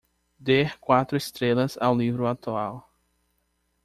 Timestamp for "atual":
2.25-2.91